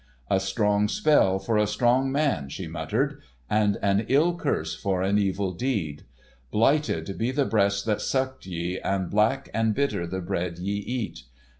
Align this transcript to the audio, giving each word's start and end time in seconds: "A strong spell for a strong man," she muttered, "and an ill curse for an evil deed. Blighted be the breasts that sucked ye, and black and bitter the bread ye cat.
"A 0.31 0.39
strong 0.39 0.87
spell 0.87 1.37
for 1.37 1.59
a 1.59 1.67
strong 1.67 2.11
man," 2.11 2.49
she 2.49 2.65
muttered, 2.65 3.21
"and 3.51 3.77
an 3.83 4.03
ill 4.09 4.35
curse 4.35 4.73
for 4.73 5.03
an 5.03 5.19
evil 5.19 5.51
deed. 5.51 6.05
Blighted 6.49 7.15
be 7.19 7.29
the 7.29 7.45
breasts 7.45 7.83
that 7.83 8.01
sucked 8.01 8.47
ye, 8.47 8.79
and 8.79 9.11
black 9.11 9.49
and 9.53 9.75
bitter 9.75 10.07
the 10.07 10.19
bread 10.21 10.57
ye 10.57 11.07
cat. 11.09 11.19